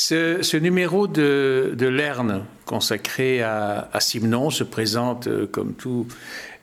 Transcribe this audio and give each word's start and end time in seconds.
Ce, 0.00 0.56
numéro 0.56 1.08
de, 1.08 1.74
de 1.76 1.86
Lerne 1.88 2.44
consacré 2.66 3.42
à, 3.42 3.88
Simon 3.98 4.48
se 4.48 4.62
présente 4.62 5.26
euh, 5.26 5.48
comme 5.50 5.74
tous 5.74 6.06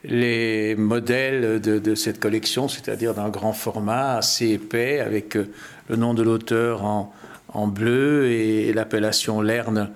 les 0.04 0.74
modèles 0.74 1.60
de, 1.60 1.94
cette 1.94 2.18
collection, 2.18 2.66
c'est-à-dire 2.66 3.12
d'un 3.12 3.28
grand 3.28 3.52
format 3.52 4.16
assez 4.16 4.52
épais 4.52 5.00
avec 5.00 5.36
euh, 5.36 5.50
le 5.90 5.96
nom 5.96 6.14
de 6.14 6.22
l'auteur 6.22 6.86
en, 6.86 7.12
en, 7.52 7.66
bleu 7.66 8.30
et 8.30 8.72
l'appellation 8.72 9.42
Lerne 9.42 9.90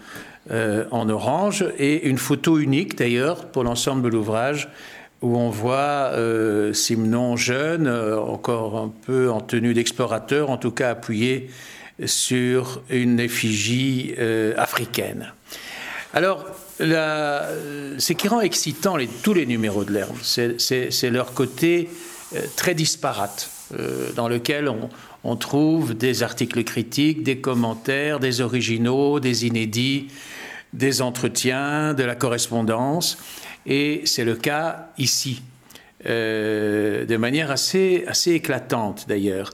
euh, 0.51 0.85
en 0.91 1.09
orange 1.09 1.65
et 1.79 2.09
une 2.09 2.19
photo 2.19 2.59
unique 2.59 2.99
d'ailleurs 2.99 3.47
pour 3.47 3.65
l'ensemble 3.65 4.03
de 4.03 4.09
l'ouvrage 4.09 4.69
où 5.23 5.39
on 5.39 5.49
voit 5.51 6.13
Simon 6.73 7.37
jeune, 7.37 7.87
encore 7.89 8.79
un 8.79 8.91
peu 9.07 9.31
en 9.31 9.43
tenue 9.43 9.75
d'explorateur, 9.75 10.49
en 10.49 10.57
tout 10.57 10.71
cas 10.71 10.89
appuyé 10.89 11.51
sur 12.07 12.83
une 12.91 13.21
effigie 13.21 14.15
euh, 14.19 14.55
africaine. 14.57 15.33
Alors, 16.15 16.45
ce 16.79 18.13
qui 18.13 18.29
rend 18.29 18.41
excitant 18.41 18.97
tous 19.23 19.35
les 19.35 19.47
numéros 19.47 19.85
de 19.85 19.93
l'herbe, 19.93 20.17
c'est 20.23 21.11
leur 21.11 21.35
côté 21.35 21.89
euh, 22.35 22.41
très 22.57 22.75
disparate, 22.75 23.51
euh, 23.79 24.11
dans 24.17 24.29
lequel 24.29 24.69
on, 24.69 24.89
on, 25.25 25.37
trouve 25.37 25.95
des 25.95 26.23
articles 26.23 26.65
critiques, 26.65 27.23
des 27.23 27.39
commentaires, 27.39 28.19
des 28.19 28.41
originaux, 28.41 29.21
des 29.21 29.47
inédits, 29.47 30.09
des 30.73 31.03
entretiens, 31.03 31.95
de 31.95 32.03
la 32.03 32.15
correspondance. 32.15 33.19
Et 33.67 34.03
c'est 34.05 34.25
le 34.25 34.35
cas 34.35 34.89
ici, 34.97 35.43
de 36.05 37.17
manière 37.17 37.51
assez, 37.51 38.05
assez 38.09 38.33
éclatante 38.33 39.05
d'ailleurs. 39.07 39.53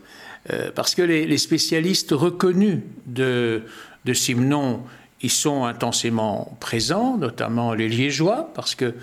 Euh, 0.50 0.70
parce 0.74 0.94
que 0.94 1.02
les, 1.02 1.38
spécialistes 1.38 2.12
reconnus 2.12 2.78
de, 3.06 3.62
de 4.04 4.12
Simon 4.12 4.82
y 5.22 5.28
sont 5.28 5.64
intensément 5.64 6.56
présents, 6.60 7.16
notamment 7.16 7.74
les 7.74 7.88
Liégeois, 7.88 8.50
parce 8.54 8.74
que 8.74 8.94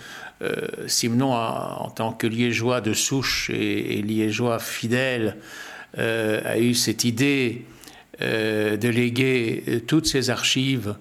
euh, 0.42 0.68
Simon, 0.88 1.34
en 1.34 1.90
tant 1.90 2.14
que 2.14 2.28
Liégeois 2.28 2.82
de 2.82 2.94
souche 2.94 3.50
et, 3.50 4.02
Liégeois 4.02 4.60
fidèle, 4.60 5.38
euh, 5.98 6.42
a 6.46 6.60
eu 6.60 6.74
cette 6.74 7.04
idée 7.04 7.66
de 8.22 8.88
léguer 8.88 9.82
toutes 9.88 10.06
ses 10.06 10.30
archives 10.30 10.96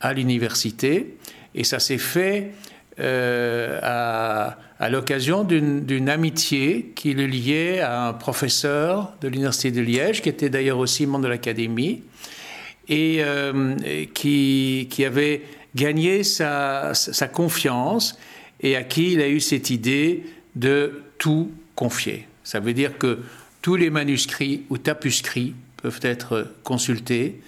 à 0.00 0.14
l'université, 0.14 1.16
et 1.54 1.64
ça 1.64 1.78
s'est 1.78 1.98
fait 1.98 2.50
à 2.98 4.56
à 4.78 4.90
l'occasion 4.90 5.44
d'une 5.44 6.08
amitié 6.08 6.92
qui 6.94 7.14
le 7.14 7.26
liait 7.26 7.80
à 7.80 8.08
un 8.08 8.12
professeur 8.12 9.12
de 9.22 9.28
l'Université 9.28 9.70
de 9.70 9.80
Liège, 9.80 10.20
qui 10.20 10.28
était 10.28 10.50
d'ailleurs 10.50 10.78
aussi 10.78 11.06
membre 11.06 11.24
de 11.24 11.28
l'Académie, 11.28 12.02
et 12.88 13.18
euh, 13.20 13.74
qui, 14.12 14.86
qui, 14.90 15.04
avait 15.04 15.42
gagné 15.74 16.22
sa, 16.22 16.92
sa, 16.94 17.26
confiance 17.26 18.16
et 18.60 18.76
à 18.76 18.84
qui 18.84 19.12
il 19.12 19.20
a 19.20 19.28
eu 19.28 19.40
cette 19.40 19.70
idée 19.70 20.24
de 20.54 21.02
tout 21.18 21.50
confier. 21.74 22.28
Ça 22.44 22.60
veut 22.60 22.74
dire 22.74 22.96
que 22.96 23.18
tous 23.60 23.74
les 23.74 23.90
manuscrits 23.90 24.62
ou 24.70 24.78
tapuscrits 24.78 25.54
peuvent 25.82 26.00
être 26.02 26.46
consultés 26.62 27.40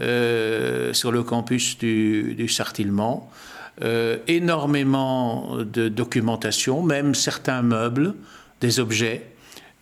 euh, 0.00 0.92
sur 0.92 1.12
le 1.12 1.22
campus 1.22 1.78
du, 1.78 2.34
du 2.34 2.48
Sartillement. 2.48 3.30
Euh, 3.82 4.18
énormément 4.28 5.56
de 5.56 5.88
documentation, 5.88 6.82
même 6.82 7.14
certains 7.14 7.62
meubles, 7.62 8.14
des 8.60 8.78
objets. 8.78 9.30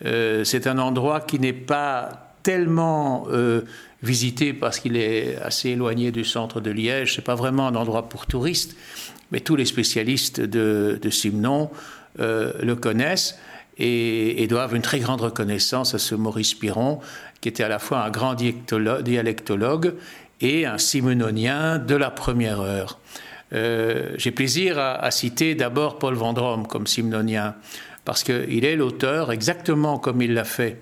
Euh, 0.04 0.44
c'est 0.44 0.68
un 0.68 0.78
endroit 0.78 1.20
qui 1.20 1.40
n'est 1.40 1.52
pas 1.52 2.32
tellement 2.44 3.26
euh, 3.32 3.62
visité 4.04 4.52
parce 4.52 4.78
qu'il 4.78 4.96
est 4.96 5.36
assez 5.42 5.70
éloigné 5.70 6.12
du 6.12 6.24
centre 6.24 6.60
de 6.60 6.70
Liège. 6.70 7.16
C'est 7.16 7.24
pas 7.24 7.34
vraiment 7.34 7.66
un 7.66 7.74
endroit 7.74 8.08
pour 8.08 8.26
touristes, 8.26 8.76
mais 9.32 9.40
tous 9.40 9.56
les 9.56 9.64
spécialistes 9.64 10.40
de, 10.40 11.00
de 11.02 11.10
le 12.18 12.74
connaissent 12.74 13.36
et, 13.78 14.44
et, 14.44 14.46
doivent 14.46 14.76
une 14.76 14.82
très 14.82 15.00
grande 15.00 15.22
reconnaissance 15.22 15.94
à 15.94 15.98
ce 15.98 16.14
Maurice 16.14 16.54
Piron, 16.54 17.00
qui 17.40 17.48
était 17.48 17.64
à 17.64 17.68
la 17.68 17.80
fois 17.80 18.04
un 18.04 18.10
grand 18.10 18.34
dialectologue 18.34 19.94
et 20.40 20.66
un 20.66 20.78
simononien 20.78 21.78
de 21.78 21.96
la 21.96 22.10
première 22.12 22.60
heure. 22.60 23.00
Euh, 23.52 24.10
j'ai 24.16 24.30
plaisir 24.30 24.78
à, 24.78 25.10
citer 25.10 25.54
d'abord 25.54 25.98
Paul 25.98 26.14
Vendrome 26.14 26.66
comme 26.66 26.86
simnonien, 26.86 27.54
parce 28.04 28.22
qu'il 28.22 28.64
est 28.64 28.76
l'auteur, 28.76 29.32
exactement 29.32 29.98
comme 29.98 30.20
il 30.22 30.34
l'a 30.34 30.44
fait 30.44 30.80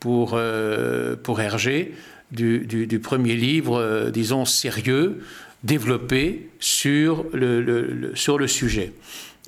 pour, 0.00 0.32
euh, 0.34 1.16
pour 1.16 1.40
Hergé, 1.40 1.94
du, 2.32 2.66
du, 2.66 3.00
premier 3.00 3.34
livre, 3.34 3.76
euh, 3.80 4.10
disons, 4.10 4.44
sérieux, 4.44 5.20
développé 5.64 6.48
sur 6.60 7.26
le, 7.32 8.12
sur 8.14 8.38
le 8.38 8.46
sujet. 8.46 8.92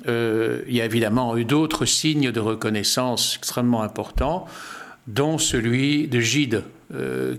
il 0.07 0.75
y 0.75 0.81
a 0.81 0.85
évidemment 0.85 1.37
eu 1.37 1.45
d'autres 1.45 1.85
signes 1.87 2.33
de 2.33 2.41
reconnaissance 2.41 3.37
extrêmement 3.39 3.83
importants, 3.83 4.47
dont 5.07 5.39
celui 5.39 6.09
de 6.09 6.21
Gide, 6.21 6.65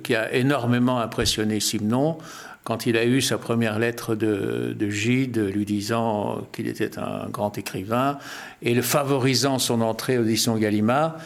qui 0.03 0.15
a 0.15 0.33
énormément 0.33 0.99
impressionné 0.99 1.59
Simon 1.59 2.17
quand 2.63 2.85
il 2.85 2.95
a 2.95 3.05
eu 3.05 3.21
sa 3.21 3.37
première 3.37 3.77
lettre 3.77 4.15
de, 4.15 4.89
Gide 4.89 5.37
lui 5.37 5.65
disant 5.65 6.47
qu'il 6.53 6.67
était 6.67 6.97
un 6.97 7.27
grand 7.29 7.57
écrivain 7.57 8.17
et 8.61 8.73
le 8.73 8.81
favorisant 8.81 9.59
son 9.59 9.81
entrée 9.81 10.17
aux 10.17 10.23
éditions 10.23 10.55
Gallimard, 10.57 11.17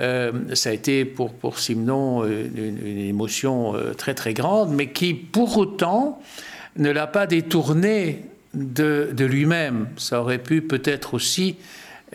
euh, 0.00 0.32
ça 0.54 0.70
a 0.70 0.72
été 0.72 1.04
pour, 1.04 1.32
pour 1.32 1.58
Simon 1.58 2.24
une, 2.24 2.98
émotion 2.98 3.74
euh, 3.74 3.92
très 3.92 4.14
très 4.14 4.32
grande, 4.32 4.72
mais 4.72 4.88
qui 4.88 5.14
pour 5.14 5.58
autant 5.58 6.20
ne 6.76 6.90
l'a 6.90 7.06
pas 7.06 7.26
détourné 7.26 8.22
de, 8.54 9.12
lui-même. 9.18 9.88
Ça 9.96 10.20
aurait 10.20 10.38
pu 10.38 10.62
peut-être 10.62 11.14
aussi 11.14 11.56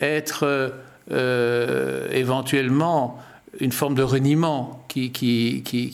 être 0.00 0.72
euh, 1.10 2.08
éventuellement 2.12 3.18
une 3.60 3.72
forme 3.72 3.94
de 3.94 4.02
reniement 4.02 4.84
qui 4.88 5.12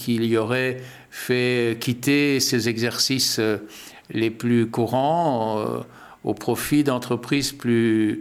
y 0.06 0.36
aurait 0.36 0.80
fait 1.10 1.76
quitter 1.80 2.40
ses 2.40 2.68
exercices 2.68 3.38
euh, 3.38 3.58
les 4.10 4.30
plus 4.30 4.70
courants 4.70 5.58
euh, 5.58 5.80
au 6.24 6.34
profit 6.34 6.84
d'entreprises 6.84 7.52
plus, 7.52 8.20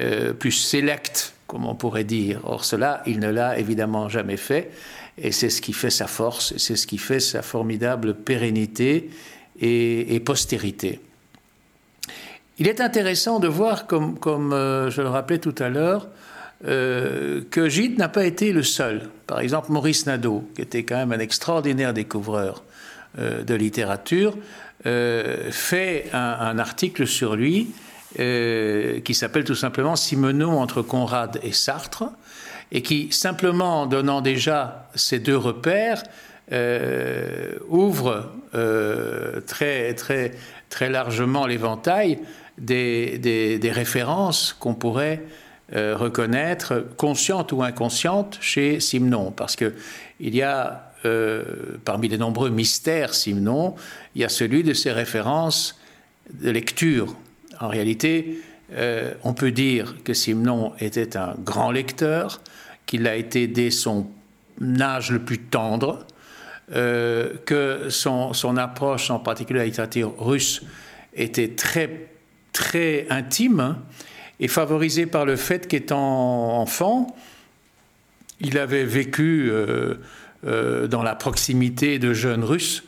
euh, 0.00 0.32
plus 0.32 0.52
sélectes, 0.52 1.34
comme 1.46 1.66
on 1.66 1.74
pourrait 1.74 2.04
dire. 2.04 2.40
Or, 2.44 2.64
cela, 2.64 3.02
il 3.06 3.20
ne 3.20 3.30
l'a 3.30 3.58
évidemment 3.58 4.08
jamais 4.08 4.36
fait, 4.36 4.70
et 5.18 5.32
c'est 5.32 5.50
ce 5.50 5.60
qui 5.60 5.72
fait 5.72 5.90
sa 5.90 6.06
force, 6.06 6.56
c'est 6.56 6.76
ce 6.76 6.86
qui 6.86 6.98
fait 6.98 7.20
sa 7.20 7.42
formidable 7.42 8.14
pérennité 8.14 9.10
et, 9.60 10.20
postérité. 10.20 11.00
Il 12.58 12.66
est 12.66 12.80
intéressant 12.80 13.40
de 13.40 13.48
voir, 13.48 13.86
comme, 13.86 14.18
comme 14.18 14.50
je 14.50 15.00
le 15.00 15.08
rappelais 15.08 15.38
tout 15.38 15.54
à 15.58 15.68
l'heure, 15.68 16.08
euh, 16.66 17.42
que 17.50 17.68
Gide 17.68 17.98
n'a 17.98 18.08
pas 18.08 18.24
été 18.24 18.52
le 18.52 18.62
seul. 18.62 19.02
Par 19.26 19.40
exemple, 19.40 19.70
Maurice 19.70 20.06
Nadeau, 20.06 20.48
qui 20.54 20.62
était 20.62 20.84
quand 20.84 20.96
même 20.96 21.12
un 21.12 21.18
extraordinaire 21.18 21.92
découvreur 21.92 22.62
euh, 23.18 23.42
de 23.42 23.54
littérature, 23.54 24.36
euh, 24.86 25.50
fait 25.50 26.06
un, 26.12 26.58
article 26.58 27.06
sur 27.06 27.36
lui 27.36 27.70
qui 28.16 29.12
s'appelle 29.12 29.42
tout 29.42 29.56
simplement 29.56 29.96
Simenon 29.96 30.60
entre 30.60 30.82
Conrad 30.82 31.40
et 31.42 31.50
Sartre, 31.50 32.04
et 32.70 32.80
qui, 32.80 33.08
simplement 33.10 33.82
en 33.82 33.86
donnant 33.86 34.20
déjà 34.20 34.88
ces 34.94 35.18
deux 35.18 35.36
repères, 35.36 36.04
ouvre 37.68 38.30
très, 39.48 39.94
très, 39.94 40.30
très 40.70 40.90
largement 40.90 41.48
l'éventail 41.48 42.20
des, 42.56 43.18
des, 43.18 43.70
références 43.72 44.56
qu'on 44.60 44.74
pourrait 44.74 45.20
euh, 45.76 45.96
reconnaître, 45.96 46.86
consciente 46.96 47.50
ou 47.50 47.64
inconsciente, 47.64 48.38
chez 48.40 48.78
Simon, 48.78 49.32
parce 49.32 49.56
que 49.56 49.74
il 50.20 50.32
y 50.32 50.40
a 50.40 50.92
euh, 51.04 51.42
parmi 51.84 52.06
les 52.06 52.16
nombreux 52.16 52.48
mystères 52.48 53.12
Simon, 53.12 53.74
il 54.14 54.22
y 54.22 54.24
a 54.24 54.28
celui 54.28 54.62
de 54.62 54.72
ses 54.72 54.92
références 54.92 55.76
de 56.32 56.48
lecture. 56.50 57.16
En 57.58 57.66
réalité, 57.66 58.38
euh, 58.74 59.14
on 59.24 59.34
peut 59.34 59.50
dire 59.50 59.96
que 60.04 60.14
Simon 60.14 60.74
était 60.78 61.16
un 61.16 61.34
grand 61.44 61.72
lecteur, 61.72 62.40
qu'il 62.86 63.02
l'a 63.02 63.16
été 63.16 63.48
dès 63.48 63.72
son 63.72 64.06
âge 64.80 65.10
le 65.10 65.18
plus 65.18 65.40
tendre, 65.40 66.06
que 66.70 67.88
son, 67.90 68.56
approche, 68.56 69.10
en 69.10 69.18
particulier 69.18 69.58
la 69.58 69.66
littérature 69.66 70.14
russe, 70.18 70.62
était 71.14 71.48
très, 71.48 72.08
très 72.52 73.06
intime 73.10 73.76
et 74.40 74.48
favorisé 74.48 75.06
par 75.06 75.24
le 75.24 75.36
fait 75.36 75.66
qu'étant 75.68 76.60
enfant, 76.60 77.14
il 78.40 78.58
avait 78.58 78.84
vécu 78.84 79.48
euh, 79.50 79.94
euh, 80.46 80.86
dans 80.86 81.02
la 81.02 81.14
proximité 81.14 81.98
de 81.98 82.12
jeunes 82.12 82.44
Russes, 82.44 82.84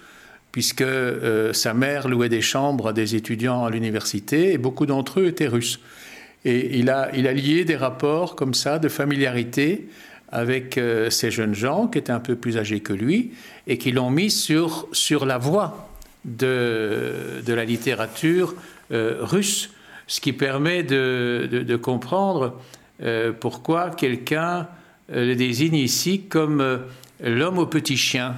puisque 0.53 0.83
euh, 0.83 1.53
sa 1.53 1.75
mère 1.75 2.09
louait 2.09 2.29
des 2.29 2.41
chambres 2.41 2.89
à 2.89 2.93
des 2.93 3.15
étudiants 3.15 3.65
à 3.65 3.71
l'université, 3.71 4.53
et 4.53 4.59
beaucoup 4.59 4.87
d'entre 4.87 5.21
eux 5.21 5.27
étaient 5.27 5.47
russes. 5.47 5.81
Et 6.45 6.79
il 6.79 6.91
a, 6.91 7.11
lié 7.11 7.65
des 7.65 7.77
rapports 7.77 8.37
comme 8.37 8.55
ça 8.55 8.79
de 8.79 8.89
familiarité 8.89 9.89
avec 10.31 10.79
ces 11.09 11.31
jeunes 11.33 11.55
gens 11.55 11.89
qui 11.89 11.99
étaient 11.99 12.13
un 12.13 12.21
peu 12.21 12.37
plus 12.37 12.57
âgés 12.57 12.79
que 12.79 12.93
lui 12.93 13.33
et 13.67 13.79
qui 13.79 13.91
l'ont 13.91 14.11
mis 14.11 14.31
sur, 14.31 14.87
la 15.27 15.39
voie 15.39 15.89
de 16.25 17.43
la 17.49 17.65
littérature 17.65 18.55
russe, 18.91 19.71
ce 20.07 20.21
qui 20.21 20.33
permet 20.33 20.83
de, 20.83 21.77
comprendre 21.83 22.61
pourquoi 23.41 23.91
quelqu'un 23.91 24.69
le 25.09 25.35
désigne 25.35 25.77
ici 25.77 26.23
comme 26.23 26.83
l'homme 27.23 27.59
au 27.59 27.67
petit 27.67 27.97
chien. 27.97 28.35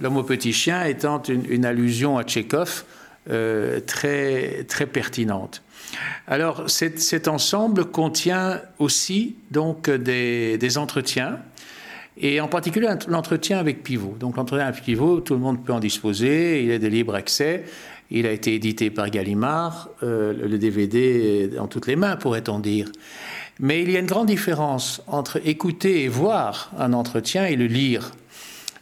L'homme 0.00 0.16
au 0.16 0.22
petit 0.22 0.52
chien 0.52 0.84
étant 0.84 1.22
une, 1.22 1.64
allusion 1.64 2.16
à 2.16 2.24
Tchékov 2.24 2.84
euh, 3.30 3.80
très, 3.80 4.64
très 4.64 4.86
pertinente. 4.86 5.62
Alors 6.26 6.70
cet, 6.70 7.28
ensemble 7.28 7.84
contient 7.86 8.60
aussi 8.78 9.36
donc 9.50 9.90
des, 9.90 10.78
entretiens 10.78 11.38
et 12.16 12.40
en 12.40 12.48
particulier 12.48 12.88
l'entretien 13.08 13.58
avec 13.58 13.82
Pivot. 13.82 14.16
Donc 14.18 14.36
l'entretien 14.36 14.66
avec 14.66 14.82
Pivot, 14.82 15.20
tout 15.20 15.34
le 15.34 15.40
monde 15.40 15.64
peut 15.64 15.72
en 15.72 15.80
disposer, 15.80 16.62
il 16.62 16.70
est 16.70 16.78
de 16.78 16.88
libre 16.88 17.14
accès. 17.14 17.64
Il 18.10 18.26
a 18.26 18.32
été 18.32 18.54
édité 18.54 18.90
par 18.90 19.08
Gallimard, 19.08 19.88
euh, 20.02 20.32
le 20.32 20.58
DVD 20.58 21.48
dans 21.48 21.68
toutes 21.68 21.86
les 21.86 21.94
mains, 21.94 22.16
pourrait-on 22.16 22.58
dire. 22.58 22.90
Mais 23.60 23.82
il 23.82 23.90
y 23.90 23.96
a 23.96 24.00
une 24.00 24.06
grande 24.06 24.26
différence 24.26 25.02
entre 25.06 25.40
écouter 25.46 26.02
et 26.02 26.08
voir 26.08 26.72
un 26.76 26.92
entretien 26.92 27.46
et 27.46 27.56
le 27.56 27.66
lire. 27.66 28.12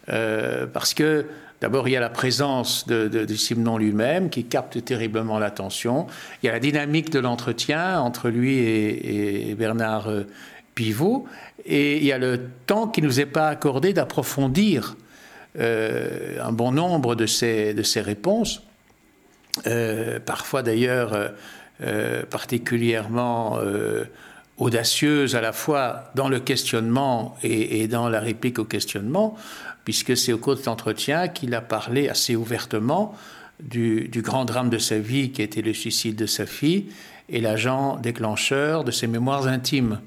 Euh, 0.08 0.66
parce 0.66 0.94
que 0.94 1.26
D'abord, 1.60 1.88
il 1.88 1.90
y 1.90 1.96
a 1.96 2.00
la 2.00 2.08
présence 2.08 2.86
de, 2.86 3.26
Simon 3.34 3.78
lui-même 3.78 4.30
qui 4.30 4.44
capte 4.44 4.84
terriblement 4.84 5.40
l'attention. 5.40 6.06
Il 6.40 6.46
y 6.46 6.48
a 6.48 6.52
la 6.52 6.60
dynamique 6.60 7.10
de 7.10 7.18
l'entretien 7.18 8.00
entre 8.00 8.28
lui 8.28 8.58
et, 8.58 9.56
Bernard 9.58 10.06
euh, 10.06 10.22
Pivot. 10.76 11.26
Et 11.64 11.96
il 11.96 12.04
y 12.04 12.12
a 12.12 12.18
le 12.18 12.42
temps 12.66 12.86
qui 12.86 13.02
ne 13.02 13.08
nous 13.08 13.18
est 13.18 13.26
pas 13.26 13.48
accordé 13.48 13.92
d'approfondir 13.92 14.96
un 15.58 16.52
bon 16.52 16.70
nombre 16.70 17.16
de 17.16 17.26
ces, 17.26 17.74
de 17.74 17.82
ces 17.82 18.00
réponses. 18.00 18.62
Parfois 20.24 20.62
d'ailleurs 20.62 21.16
particulièrement 22.30 23.58
audacieuse 24.58 25.36
à 25.36 25.40
la 25.40 25.52
fois 25.52 26.10
dans 26.14 26.28
le 26.28 26.40
questionnement 26.40 27.36
et, 27.42 27.86
dans 27.86 28.08
la 28.08 28.20
réplique 28.20 28.58
au 28.58 28.64
questionnement, 28.64 29.36
puisque 29.84 30.16
c'est 30.16 30.32
au 30.32 30.38
cours 30.38 30.54
de 30.54 30.58
cet 30.58 30.68
entretien 30.68 31.28
qu'il 31.28 31.54
a 31.54 31.60
parlé 31.60 32.08
assez 32.08 32.36
ouvertement 32.36 33.14
du, 33.60 34.10
grand 34.16 34.44
drame 34.44 34.70
de 34.70 34.78
sa 34.78 34.98
vie 34.98 35.30
qui 35.30 35.42
était 35.42 35.62
le 35.62 35.72
suicide 35.72 36.16
de 36.16 36.26
sa 36.26 36.46
fille 36.46 36.86
et 37.28 37.40
l'agent 37.40 37.96
déclencheur 37.96 38.84
de 38.84 38.90
ses 38.90 39.06
mémoires 39.06 39.46
intimes, 39.46 40.00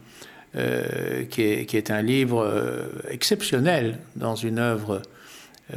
euh, 0.55 1.23
qui, 1.25 1.41
est, 1.41 1.91
un 1.91 2.01
livre 2.01 2.43
euh, 2.43 2.87
exceptionnel 3.09 3.99
dans 4.15 4.35
une 4.35 4.59
œuvre 4.59 5.01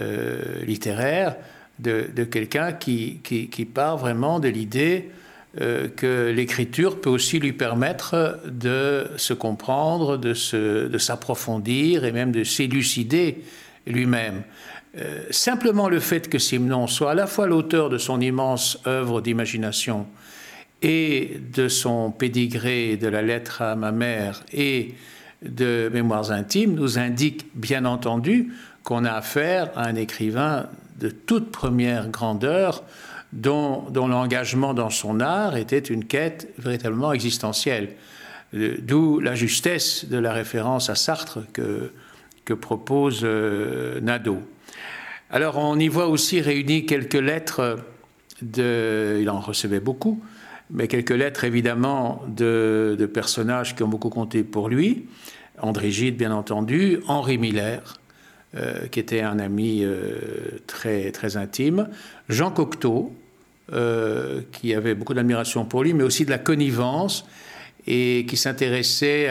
euh, 0.01 0.65
littéraire 0.65 1.37
de, 1.79 2.25
quelqu'un 2.25 2.73
qui, 2.73 3.21
qui, 3.23 3.65
part 3.65 3.99
vraiment 3.99 4.41
de 4.41 4.49
l'idée 4.49 5.11
euh, 5.61 5.89
que 5.89 6.33
l'écriture 6.35 7.01
peut 7.01 7.11
aussi 7.11 7.39
lui 7.39 7.53
permettre 7.53 8.41
de 8.47 9.07
se 9.17 9.35
comprendre, 9.35 10.17
de, 10.17 10.35
s'approfondir 10.99 12.05
et 12.05 12.13
même 12.13 12.33
de 12.33 12.45
s'élucider 12.45 13.43
lui-même. 13.87 14.43
Euh, 14.97 15.25
simplement 15.31 15.89
le 15.89 16.01
fait 16.01 16.29
que 16.29 16.39
Simon 16.39 16.87
soit 16.87 17.13
à 17.13 17.15
la 17.15 17.27
fois 17.27 17.47
l'auteur 17.47 17.89
de 17.89 17.99
son 17.99 18.21
immense 18.21 18.79
œuvre 18.87 19.21
d'imagination 19.21 20.07
et 20.83 21.41
de 21.53 21.69
son 21.69 22.11
pédigré 22.11 22.97
de 22.97 23.09
la 23.09 23.23
lettre 23.23 23.63
à 23.63 23.75
ma 23.75 23.91
mère 23.91 24.45
et 24.53 24.95
de 25.43 25.91
Mémoires 25.93 26.31
intimes 26.31 26.75
nous 26.75 26.99
indique 26.99 27.47
bien 27.55 27.85
entendu 27.85 28.53
qu'on 28.83 29.05
a 29.05 29.13
affaire 29.13 29.71
à 29.77 29.87
un 29.87 29.95
écrivain 29.95 30.69
de 30.99 31.09
toute 31.09 31.51
première 31.51 32.09
grandeur 32.09 32.85
dont, 33.33 33.87
l'engagement 33.95 34.75
dans 34.75 34.91
son 34.91 35.21
art 35.21 35.57
était 35.57 35.79
une 35.79 36.05
quête 36.05 36.53
véritablement 36.59 37.13
existentielle. 37.13 37.91
Euh, 38.55 38.77
d'où 38.81 39.21
la 39.21 39.35
justesse 39.35 40.07
de 40.09 40.19
la 40.19 40.33
référence 40.33 40.89
à 40.89 40.95
Sartre 40.95 41.41
que, 41.53 41.91
propose 42.55 43.23
euh, 43.25 44.01
Nadeau. 44.01 44.39
Alors 45.31 45.59
on 45.59 45.79
y 45.79 45.89
voit 45.89 46.07
aussi 46.07 46.41
réunies 46.41 46.87
quelques 46.87 47.15
lettres 47.15 47.79
de... 48.43 49.19
Il 49.21 49.29
en 49.31 49.41
recevait 49.41 49.81
beaucoup, 49.81 50.23
mais 50.71 50.87
quelques 50.87 51.11
lettres 51.11 51.45
évidemment 51.45 52.23
de, 52.29 52.97
de 52.99 53.07
personnages 53.07 53.75
qui 53.75 53.83
ont 53.83 53.89
beaucoup 53.89 54.11
compté 54.11 54.45
pour 54.45 54.69
lui. 54.69 55.07
André 55.59 55.91
Gide, 55.91 56.17
bien 56.17 56.33
entendu, 56.33 56.99
Henri 57.07 57.39
Miller, 57.39 57.95
euh, 58.57 58.87
qui 58.89 59.01
était 59.01 59.21
un 59.21 59.39
ami 59.39 59.85
très, 60.67 61.11
très 61.13 61.37
intime, 61.37 61.89
Jean 62.29 62.51
Cocteau, 62.51 63.13
euh, 63.73 64.43
qui 64.53 64.75
avait 64.75 64.95
beaucoup 64.95 65.15
d'admiration 65.15 65.65
pour 65.65 65.83
lui, 65.85 65.95
mais 65.95 66.05
aussi 66.05 66.27
de 66.27 66.31
la 66.31 66.39
connivence 66.39 67.25
et 67.87 68.27
qui 68.29 68.37
s'intéressait 68.37 69.29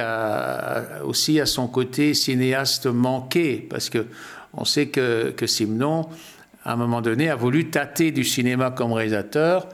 aussi 1.03 1.39
à 1.39 1.45
son 1.45 1.67
côté 1.67 2.13
cinéaste 2.13 2.87
manqué, 2.87 3.65
parce 3.69 3.89
que 3.89 4.07
on 4.53 4.65
sait 4.65 4.87
que, 4.87 5.31
que 5.31 5.47
Simon, 5.47 6.07
à 6.63 6.73
un 6.73 6.75
moment 6.75 7.01
donné, 7.01 7.29
a 7.29 7.35
voulu 7.35 7.69
tâter 7.69 8.11
du 8.11 8.23
cinéma 8.23 8.71
comme 8.71 8.93
réalisateur, 8.93 9.67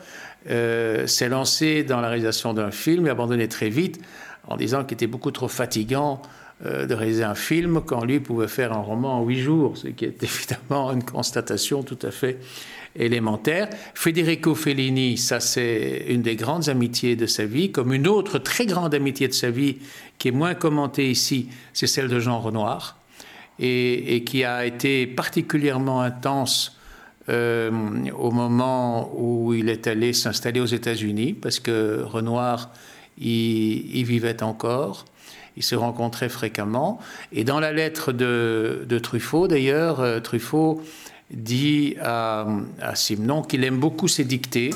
euh, 0.50 1.08
s'est 1.08 1.30
lancé 1.30 1.84
dans 1.84 2.02
la 2.02 2.08
réalisation 2.08 2.54
d'un 2.54 2.72
film 2.72 3.08
et 3.08 3.10
abandonné 3.10 3.48
très 3.48 3.70
vite 3.70 4.02
en 4.48 4.56
disant 4.56 4.84
qu'il 4.84 4.96
était 4.96 5.08
beaucoup 5.08 5.32
trop 5.32 5.48
fatigant 5.48 6.22
euh, 6.66 6.86
de 6.86 6.94
réaliser 6.94 7.24
un 7.24 7.36
film 7.36 7.82
quand 7.86 8.04
lui 8.04 8.20
pouvait 8.20 8.48
faire 8.48 8.74
un 8.74 8.82
roman 8.82 9.20
en 9.20 9.24
huit 9.24 9.40
jours, 9.40 9.78
ce 9.78 9.88
qui 9.88 10.06
est 10.06 10.24
évidemment 10.24 10.92
une 10.92 11.04
constatation 11.04 11.84
tout 11.84 12.00
à 12.02 12.12
fait 12.12 12.38
élémentaire. 12.96 13.70
Federico 13.94 14.56
Fellini, 14.56 15.18
ça 15.18 15.40
c'est 15.40 16.06
une 16.10 16.22
des 16.22 16.36
grandes 16.36 16.70
amitiés 16.70 17.16
de 17.16 17.28
sa 17.28 17.46
vie, 17.46 17.72
comme 17.72 17.94
une 17.94 18.08
autre 18.08 18.40
très 18.40 18.66
grande 18.66 18.94
amitié 18.94 19.28
de 19.28 19.34
sa 19.34 19.50
vie 19.50 19.78
qui 20.18 20.28
est 20.28 20.32
moins 20.32 20.54
commentée 20.54 21.10
ici, 21.10 21.50
c'est 21.74 21.88
celle 21.88 22.10
de 22.10 22.20
Jean 22.20 22.40
Renoir, 22.40 22.98
et, 23.58 24.24
qui 24.26 24.44
a 24.44 24.66
été 24.66 25.08
particulièrement 25.08 26.02
intense 26.02 26.78
euh, 27.30 27.72
au 28.18 28.32
moment 28.32 29.12
où 29.16 29.54
il 29.54 29.70
est 29.70 29.88
allé 29.88 30.14
s'installer 30.14 30.60
aux 30.60 30.66
États-Unis, 30.66 31.34
parce 31.34 31.60
que 31.60 32.02
Renoir 32.04 32.72
y, 33.20 34.04
vivait 34.04 34.42
encore. 34.44 35.06
Ils 35.58 35.64
se 35.64 35.76
rencontraient 35.76 36.30
fréquemment. 36.30 37.00
Et 37.32 37.44
dans 37.44 37.60
la 37.60 37.72
lettre 37.72 38.12
de, 38.12 38.86
de 38.88 39.00
Truffaut, 39.00 39.48
d'ailleurs, 39.48 40.00
euh, 40.00 40.20
Truffaut 40.20 40.82
dit 41.32 41.96
à, 42.02 42.48
Simon 42.96 43.42
qu'il 43.42 43.64
aime 43.64 43.78
beaucoup 43.78 44.08
ses 44.08 44.24
dictées. 44.24 44.72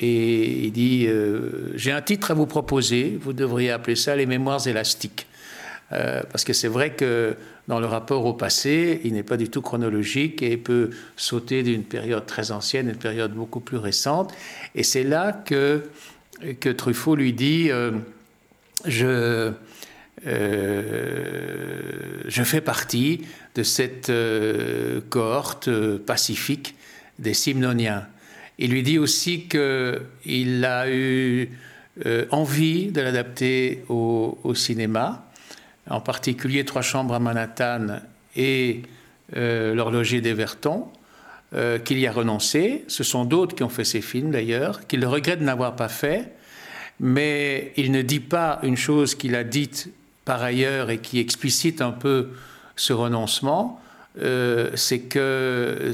Et 0.00 0.66
il 0.66 0.72
dit 0.72 1.06
euh, 1.06 1.72
J'ai 1.74 1.92
un 1.92 2.02
titre 2.02 2.30
à 2.30 2.34
vous 2.34 2.46
proposer, 2.46 3.18
vous 3.20 3.32
devriez 3.32 3.70
appeler 3.70 3.96
ça 3.96 4.16
les 4.16 4.26
mémoires 4.26 4.66
élastiques. 4.66 5.26
Euh, 5.92 6.22
parce 6.30 6.44
que 6.44 6.52
c'est 6.52 6.68
vrai 6.68 6.90
que 6.94 7.36
dans 7.68 7.78
le 7.78 7.86
rapport 7.86 8.24
au 8.24 8.32
passé, 8.32 9.00
il 9.04 9.12
n'est 9.12 9.22
pas 9.22 9.36
du 9.36 9.48
tout 9.48 9.60
chronologique 9.60 10.42
et 10.42 10.56
peut 10.56 10.90
sauter 11.16 11.62
d'une 11.62 11.84
période 11.84 12.26
très 12.26 12.50
ancienne 12.50 12.88
à 12.88 12.92
une 12.92 12.98
période 12.98 13.32
beaucoup 13.32 13.60
plus 13.60 13.76
récente. 13.76 14.32
Et 14.74 14.82
c'est 14.82 15.04
là 15.04 15.32
que, 15.32 15.82
que 16.60 16.70
Truffaut 16.70 17.14
lui 17.14 17.32
dit 17.34 17.70
Je 18.86 19.52
je 22.32 22.42
fais 22.44 22.60
partie 22.60 23.22
de 23.54 23.62
cette 23.62 24.10
euh, 24.10 25.00
cohorte 25.10 25.68
euh, 25.68 25.98
pacifique 25.98 26.74
des 27.18 27.34
Simnoniens. 27.34 28.06
Il 28.58 28.70
lui 28.70 28.82
dit 28.82 28.98
aussi 28.98 29.48
qu'il 29.48 30.64
a 30.64 30.90
eu 30.90 31.50
envie 32.30 32.90
de 32.90 33.02
l'adapter 33.02 33.84
au, 33.88 34.54
cinéma, 34.54 35.30
en 35.90 36.00
particulier 36.00 36.64
Trois 36.64 36.80
chambres 36.80 37.14
à 37.14 37.18
Manhattan 37.18 38.00
et 38.36 38.82
L'horloger 39.34 40.20
d'Everton, 40.20 40.88
qu'il 41.84 41.98
y 41.98 42.06
a 42.06 42.12
renoncé. 42.12 42.84
Ce 42.88 43.04
sont 43.04 43.24
d'autres 43.24 43.54
qui 43.54 43.62
ont 43.62 43.68
fait 43.68 43.84
ces 43.84 44.00
films 44.00 44.30
d'ailleurs, 44.30 44.86
qu'il 44.86 45.04
regrette 45.06 45.40
de 45.40 45.44
n'avoir 45.44 45.74
pas 45.76 45.88
fait, 45.88 46.32
mais 47.00 47.72
il 47.76 47.92
ne 47.92 48.02
dit 48.02 48.20
pas 48.20 48.60
une 48.62 48.76
chose 48.76 49.14
qu'il 49.14 49.34
a 49.34 49.44
dite 49.44 49.90
par 50.24 50.42
ailleurs 50.42 50.90
et 50.90 50.98
qui 50.98 51.18
explicite 51.18 51.80
un 51.80 51.92
peu 51.92 52.30
ce 52.76 52.92
renoncement, 52.92 53.80
euh, 54.20 54.70
c'est 54.74 55.00
que 55.00 55.92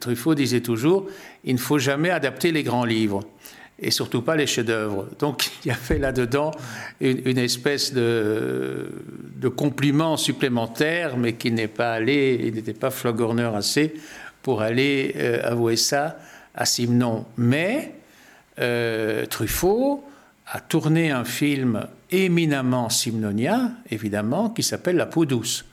Truffaut 0.00 0.34
disait 0.34 0.60
toujours 0.60 1.06
il 1.44 1.54
ne 1.54 1.60
faut 1.60 1.78
jamais 1.78 2.10
adapter 2.10 2.52
les 2.52 2.62
grands 2.62 2.84
livres 2.84 3.22
et 3.78 3.90
surtout 3.90 4.22
pas 4.22 4.36
les 4.36 4.46
chefs-d'œuvre. 4.46 5.08
Donc 5.18 5.50
il 5.64 5.68
y 5.68 5.70
avait 5.70 5.98
là-dedans 5.98 6.52
une, 7.00 7.38
espèce 7.38 7.92
de, 7.92 8.88
compliment 9.56 10.16
supplémentaire, 10.16 11.16
mais 11.16 11.34
qui 11.34 11.50
n'est 11.50 11.68
pas 11.68 11.92
allé, 11.92 12.40
il 12.44 12.54
n'était 12.54 12.74
pas 12.74 12.90
flagorneur 12.90 13.56
assez 13.56 13.94
pour 14.42 14.62
aller 14.62 15.14
euh, 15.16 15.40
avouer 15.44 15.76
ça 15.76 16.18
à 16.54 16.64
Simon. 16.64 17.24
Mais 17.36 17.94
euh, 18.60 19.26
Truffaut 19.26 20.04
a 20.46 20.60
tourné 20.60 21.10
un 21.10 21.24
film 21.24 21.86
éminemment 22.12 22.88
simnonien, 22.88 23.72
évidemment, 23.90 24.50
qui 24.50 24.62
s'appelle 24.62 24.96
La 24.96 25.06
peau 25.06 25.24
douce. 25.24 25.64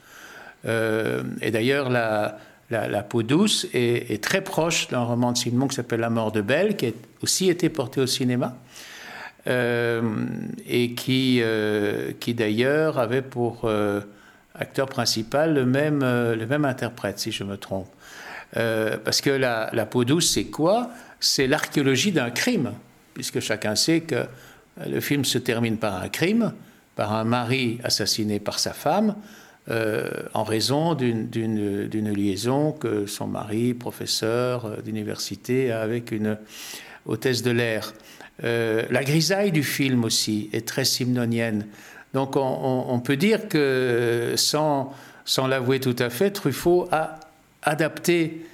Euh, 0.65 1.23
et 1.41 1.51
d'ailleurs, 1.51 1.89
la, 1.89 3.03
peau 3.03 3.23
douce 3.23 3.67
est, 3.73 4.23
très 4.23 4.41
proche 4.41 4.87
d'un 4.87 5.03
roman 5.03 5.31
de 5.31 5.37
Simon 5.37 5.67
qui 5.67 5.75
s'appelle 5.75 5.99
La 5.99 6.09
mort 6.09 6.31
de 6.31 6.41
Belle, 6.41 6.75
qui 6.75 6.87
a 6.87 6.91
aussi 7.21 7.49
été 7.49 7.69
porté 7.69 8.01
au 8.01 8.07
cinéma. 8.07 8.55
Euh, 9.47 10.01
et 10.67 10.93
qui, 10.93 11.39
euh, 11.41 12.11
qui 12.19 12.33
d'ailleurs 12.33 12.99
avait 12.99 13.21
pour 13.21 13.69
acteur 14.53 14.87
principal 14.87 15.53
le 15.53 15.65
même, 15.65 15.99
le 16.01 16.45
même 16.45 16.65
interprète, 16.65 17.19
si 17.19 17.31
je 17.31 17.43
me 17.43 17.57
trompe. 17.57 17.87
parce 18.53 19.21
que 19.21 19.29
la 19.29 19.85
peau 19.85 20.03
douce, 20.03 20.31
c'est 20.31 20.45
quoi? 20.45 20.89
C'est 21.19 21.47
l'archéologie 21.47 22.11
d'un 22.11 22.29
crime, 22.29 22.71
puisque 23.13 23.39
chacun 23.39 23.75
sait 23.75 24.01
que 24.01 24.25
le 24.87 24.99
film 24.99 25.25
se 25.25 25.37
termine 25.37 25.77
par 25.77 26.01
un 26.01 26.09
crime, 26.09 26.53
par 26.95 27.13
un 27.13 27.23
mari 27.23 27.79
assassiné 27.83 28.39
par 28.39 28.59
sa 28.59 28.73
femme, 28.73 29.15
euh, 29.69 30.09
en 30.33 30.43
raison 30.43 30.95
d'une 30.95 32.13
liaison 32.13 32.71
que 32.71 33.05
son 33.05 33.27
mari, 33.27 33.73
professeur 33.73 34.81
d'université, 34.83 35.71
a 35.71 35.81
avec 35.81 36.11
une 36.11 36.37
hôtesse 37.05 37.43
de 37.43 37.51
l'air. 37.51 37.93
Euh, 38.43 38.83
la 38.89 39.03
grisaille 39.03 39.51
du 39.51 39.63
film 39.63 40.05
aussi 40.05 40.49
est 40.53 40.67
très 40.67 40.85
simnonienne. 40.85 41.67
Donc 42.13 42.35
on, 42.35 42.99
peut 42.99 43.17
dire 43.17 43.47
que, 43.47 44.33
sans 44.35 44.93
l'avouer 45.47 45.79
tout 45.79 45.95
à 45.99 46.09
fait, 46.09 46.31
Truffaut 46.31 46.87
a 46.91 47.19
adapté 47.61 48.45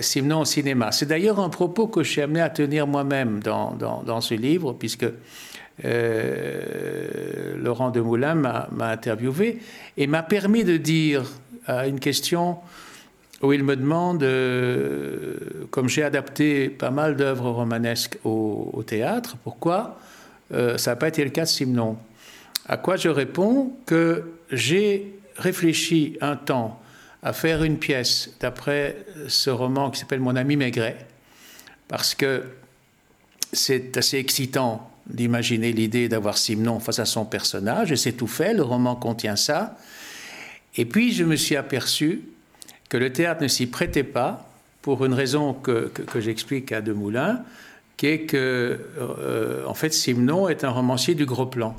Simon 0.00 0.40
au 0.40 0.44
cinéma. 0.44 0.92
C'est 0.92 1.06
d'ailleurs 1.06 1.40
un 1.40 1.48
propos 1.48 1.88
que 1.88 2.02
je 2.02 2.10
suis 2.10 2.20
amené 2.20 2.40
à 2.40 2.48
tenir 2.48 2.86
moi-même 2.86 3.40
dans, 3.40 3.72
dans, 3.72 4.02
dans, 4.02 4.20
ce 4.20 4.34
livre, 4.34 4.72
puisque 4.72 5.06
euh, 5.84 7.56
Laurent 7.56 7.90
Demoulin 7.90 8.34
m'a 8.34 8.68
interviewé 8.80 9.60
et 9.96 10.06
m'a 10.06 10.22
permis 10.22 10.64
de 10.64 10.76
dire 10.76 11.24
à 11.66 11.86
une 11.86 12.00
question 12.00 12.58
où 13.42 13.52
il 13.52 13.64
me 13.64 13.74
demande, 13.74 14.22
euh, 14.22 15.66
comme 15.70 15.88
j'ai 15.88 16.04
adapté 16.04 16.68
pas 16.68 16.90
mal 16.90 17.16
d'œuvres 17.16 17.50
romanesques 17.50 18.18
au, 18.24 18.82
théâtre, 18.86 19.36
pourquoi 19.42 19.98
euh, 20.52 20.78
ça 20.78 20.92
n'a 20.92 20.96
pas 20.96 21.08
été 21.08 21.24
le 21.24 21.30
cas 21.30 21.42
de 21.42 21.48
Simon? 21.48 21.96
À 22.68 22.76
quoi 22.76 22.96
je 22.96 23.08
réponds 23.08 23.72
que 23.86 24.24
j'ai 24.52 25.12
réfléchi 25.36 26.16
un 26.20 26.36
temps 26.36 26.80
à 27.22 27.32
faire 27.32 27.62
une 27.62 27.78
pièce 27.78 28.30
d'après 28.40 28.96
ce 29.28 29.50
roman 29.50 29.90
qui 29.90 30.00
s'appelle 30.00 30.20
Mon 30.20 30.36
ami 30.36 30.56
Maigret, 30.56 31.06
parce 31.88 32.14
que 32.14 32.44
c'est 33.52 33.96
assez 33.96 34.18
excitant 34.18 34.90
d'imaginer 35.06 35.72
l'idée 35.72 36.08
d'avoir 36.08 36.38
Simon 36.38 36.80
face 36.80 36.98
à 36.98 37.04
son 37.04 37.24
personnage, 37.24 37.92
et 37.92 37.96
c'est 37.96 38.12
tout 38.12 38.26
fait, 38.26 38.54
le 38.54 38.62
roman 38.62 38.96
contient 38.96 39.36
ça. 39.36 39.76
Et 40.76 40.84
puis 40.84 41.12
je 41.12 41.24
me 41.24 41.36
suis 41.36 41.56
aperçu 41.56 42.22
que 42.88 42.96
le 42.96 43.12
théâtre 43.12 43.42
ne 43.42 43.48
s'y 43.48 43.66
prêtait 43.66 44.04
pas, 44.04 44.48
pour 44.82 45.04
une 45.04 45.14
raison 45.14 45.54
que, 45.54 45.88
que, 45.88 46.20
j'explique 46.20 46.72
à 46.72 46.80
Demoulin, 46.80 47.42
qui 47.96 48.08
est 48.08 48.20
que, 48.22 48.80
euh, 48.98 49.64
en 49.64 49.74
fait, 49.74 49.94
Simon 49.94 50.48
est 50.48 50.64
un 50.64 50.70
romancier 50.70 51.14
du 51.14 51.24
gros 51.24 51.46
plan. 51.46 51.76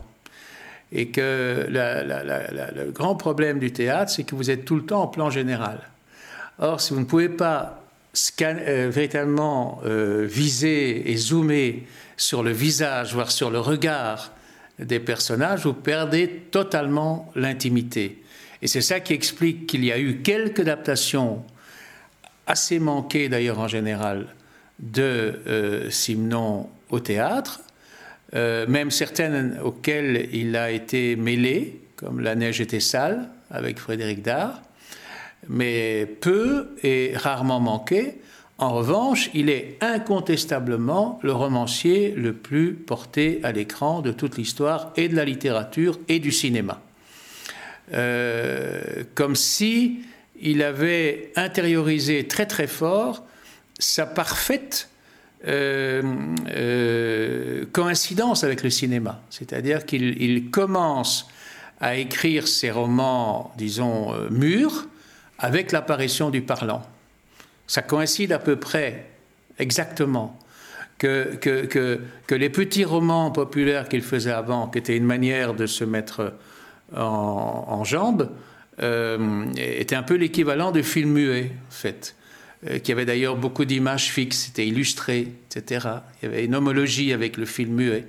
Et 0.95 1.07
que 1.07 1.65
le 1.69 2.91
grand 2.91 3.15
problème 3.15 3.57
du 3.57 3.71
théâtre, 3.73 4.11
c'est 4.11 4.23
que 4.23 4.35
vous 4.35 4.51
êtes 4.51 4.63
tout 4.63 4.75
le 4.75 4.85
temps 4.85 5.01
en 5.01 5.07
plan 5.07 5.31
général. 5.31 5.79
Or, 6.59 6.79
si 6.79 6.93
vous 6.93 6.99
ne 6.99 7.05
pouvez 7.05 7.29
pas 7.29 7.83
euh, 8.41 8.89
véritablement 8.91 9.81
euh, 9.85 10.27
viser 10.29 11.11
et 11.11 11.17
zoomer 11.17 11.87
sur 12.15 12.43
le 12.43 12.51
visage, 12.51 13.15
voire 13.15 13.31
sur 13.31 13.49
le 13.49 13.59
regard 13.59 14.31
des 14.77 14.99
personnages, 14.99 15.65
vous 15.65 15.73
perdez 15.73 16.43
totalement 16.51 17.31
l'intimité. 17.35 18.21
Et 18.61 18.67
c'est 18.67 18.81
ça 18.81 18.99
qui 18.99 19.13
explique 19.13 19.65
qu'il 19.65 19.83
y 19.83 19.91
a 19.91 19.97
eu 19.99 20.17
quelques 20.17 20.59
adaptations, 20.59 21.43
assez 22.45 22.77
manquées 22.77 23.29
d'ailleurs 23.29 23.59
en 23.59 23.67
général, 23.67 24.27
de 24.79 25.39
euh, 25.47 25.89
Simon 25.89 26.69
au 26.91 26.99
théâtre, 26.99 27.61
euh, 28.35 28.65
même 28.67 28.91
certaines 28.91 29.59
auxquelles 29.63 30.29
il 30.33 30.55
a 30.55 30.71
été 30.71 31.15
mêlé, 31.15 31.81
comme 31.95 32.19
La 32.19 32.35
neige 32.35 32.61
était 32.61 32.79
sale 32.79 33.29
avec 33.51 33.79
Frédéric 33.79 34.21
Dard, 34.21 34.61
mais 35.47 36.05
peu 36.21 36.69
et 36.83 37.13
rarement 37.15 37.59
manquées. 37.59 38.15
En 38.57 38.69
revanche, 38.69 39.29
il 39.33 39.49
est 39.49 39.77
incontestablement 39.81 41.19
le 41.21 41.33
romancier 41.33 42.11
le 42.11 42.33
plus 42.33 42.73
porté 42.73 43.39
à 43.43 43.51
l'écran 43.51 44.01
de 44.01 44.11
toute 44.11 44.37
l'histoire 44.37 44.93
et 44.95 45.09
de 45.09 45.15
la 45.15 45.25
littérature 45.25 45.99
et 46.07 46.19
du 46.19 46.31
cinéma. 46.31 46.81
Euh, 47.93 49.03
comme 49.15 49.35
si 49.35 49.99
il 50.41 50.63
avait 50.63 51.31
intériorisé 51.35 52.27
très 52.27 52.45
très 52.45 52.67
fort 52.67 53.25
sa 53.79 54.05
parfaite 54.05 54.89
euh, 55.47 56.01
euh, 56.49 57.65
coïncidence 57.71 58.43
avec 58.43 58.63
le 58.63 58.69
cinéma. 58.69 59.21
C'est-à-dire 59.29 59.85
qu'il 59.85 60.49
commence 60.51 61.27
à 61.79 61.95
écrire 61.95 62.47
ses 62.47 62.71
romans, 62.71 63.53
disons, 63.57 64.13
mûrs, 64.29 64.87
avec 65.39 65.71
l'apparition 65.71 66.29
du 66.29 66.41
parlant. 66.41 66.83
Ça 67.67 67.81
coïncide 67.81 68.31
à 68.31 68.39
peu 68.39 68.55
près, 68.55 69.07
exactement, 69.59 70.39
que, 70.97 71.99
les 72.29 72.49
petits 72.49 72.85
romans 72.85 73.31
populaires 73.31 73.89
qu'il 73.89 74.01
faisait 74.01 74.31
avant, 74.31 74.67
qui 74.67 74.77
étaient 74.77 74.95
une 74.95 75.05
manière 75.05 75.53
de 75.53 75.65
se 75.65 75.83
mettre 75.83 76.33
en, 76.95 77.65
en 77.67 77.83
jambes, 77.83 78.29
euh, 78.81 79.45
étaient 79.55 79.95
un 79.95 80.03
peu 80.03 80.15
l'équivalent 80.15 80.71
de 80.71 80.81
films 80.81 81.11
muets, 81.11 81.51
en 81.67 81.71
fait, 81.71 82.15
euh, 82.19 82.22
qui 82.83 82.91
avait 82.91 83.05
d'ailleurs 83.05 83.35
beaucoup 83.35 83.65
d'images 83.65 84.11
fixes, 84.11 84.45
c'était 84.45 84.67
illustré, 84.67 85.27
etc. 85.49 85.87
Il 86.21 86.29
y 86.29 86.31
avait 86.31 86.45
une 86.45 86.55
homologie 86.55 87.13
avec 87.13 87.37
le 87.37 87.45
film 87.45 87.73
muet. 87.73 88.05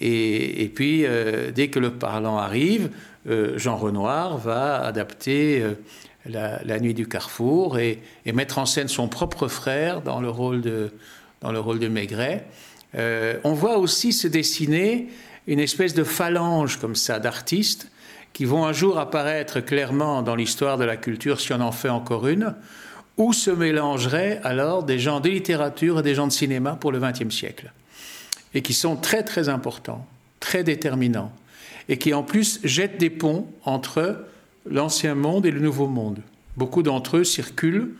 Et, 0.00 0.62
et 0.62 0.68
puis, 0.68 1.04
euh, 1.04 1.50
dès 1.50 1.68
que 1.68 1.78
le 1.78 1.92
parlant 1.92 2.38
arrive, 2.38 2.90
Jean 3.26 3.76
Renoir 3.76 4.38
va 4.38 4.82
adapter 4.82 5.62
la, 6.26 6.80
nuit 6.80 6.94
du 6.94 7.06
carrefour 7.06 7.78
et, 7.78 8.00
mettre 8.32 8.58
en 8.58 8.66
scène 8.66 8.88
son 8.88 9.08
propre 9.08 9.48
frère 9.48 10.02
dans 10.02 10.20
le 10.20 10.28
rôle 10.28 10.60
de, 10.60 10.92
dans 11.40 11.52
le 11.52 11.60
rôle 11.60 11.78
de 11.78 11.88
Maigret. 11.88 12.46
Euh, 12.94 13.38
on 13.44 13.52
voit 13.52 13.78
aussi 13.78 14.12
se 14.12 14.28
dessiner 14.28 15.08
une 15.46 15.60
espèce 15.60 15.94
de 15.94 16.04
phalange 16.04 16.78
comme 16.78 16.96
ça 16.96 17.18
d'artistes 17.18 17.90
qui 18.32 18.44
vont 18.44 18.64
un 18.64 18.72
jour 18.72 18.98
apparaître 18.98 19.60
clairement 19.60 20.22
dans 20.22 20.36
l'histoire 20.36 20.78
de 20.78 20.84
la 20.84 20.96
culture 20.96 21.40
si 21.40 21.52
on 21.52 21.60
en 21.60 21.72
fait 21.72 21.88
encore 21.88 22.28
une, 22.28 22.54
où 23.20 23.32
se 23.34 23.50
mélangeraient 23.50 24.40
alors 24.44 24.82
des 24.82 24.98
gens 24.98 25.20
de 25.20 25.28
littérature 25.28 26.00
et 26.00 26.02
des 26.02 26.14
gens 26.14 26.26
de 26.26 26.32
cinéma 26.32 26.72
pour 26.72 26.90
le 26.90 26.98
XXe 26.98 27.34
siècle, 27.34 27.70
et 28.54 28.62
qui 28.62 28.72
sont 28.72 28.96
très 28.96 29.22
très 29.22 29.48
importants, 29.48 30.06
très 30.40 30.64
déterminants, 30.64 31.30
et 31.88 31.98
qui 31.98 32.14
en 32.14 32.22
plus 32.22 32.60
jettent 32.64 32.98
des 32.98 33.10
ponts 33.10 33.46
entre 33.64 34.24
l'ancien 34.64 35.14
monde 35.14 35.44
et 35.44 35.50
le 35.50 35.60
nouveau 35.60 35.86
monde. 35.86 36.20
Beaucoup 36.56 36.82
d'entre 36.82 37.18
eux 37.18 37.24
circulent 37.24 37.94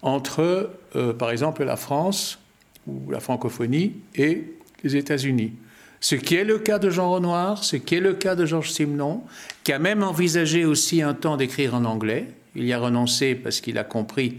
entre, 0.00 0.70
euh, 0.96 1.12
par 1.12 1.30
exemple, 1.30 1.64
la 1.64 1.76
France 1.76 2.38
ou 2.86 3.10
la 3.10 3.20
francophonie 3.20 3.92
et 4.14 4.44
les 4.82 4.96
États-Unis. 4.96 5.52
Ce 6.00 6.14
qui 6.14 6.34
est 6.34 6.44
le 6.44 6.58
cas 6.58 6.78
de 6.78 6.90
Jean 6.90 7.10
Renoir, 7.10 7.62
ce 7.62 7.76
qui 7.76 7.94
est 7.94 8.00
le 8.00 8.14
cas 8.14 8.34
de 8.34 8.44
Georges 8.46 8.72
Simenon, 8.72 9.22
qui 9.64 9.72
a 9.72 9.78
même 9.78 10.02
envisagé 10.02 10.64
aussi 10.64 11.02
un 11.02 11.14
temps 11.14 11.36
d'écrire 11.36 11.74
en 11.74 11.84
anglais. 11.84 12.26
Il 12.54 12.64
y 12.64 12.72
a 12.72 12.78
renoncé 12.78 13.34
parce 13.34 13.60
qu'il 13.60 13.78
a 13.78 13.84
compris 13.84 14.38